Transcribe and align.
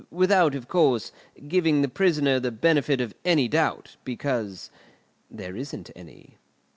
Without, 0.09 0.55
of 0.55 0.67
course, 0.67 1.11
giving 1.47 1.83
the 1.83 1.87
prisoner 1.87 2.39
the 2.39 2.49
benefit 2.49 2.99
of 2.99 3.13
any 3.23 3.47
doubt, 3.47 3.97
because 4.03 4.71
there 5.29 5.55
isn't 5.55 5.91
any." 5.95 6.39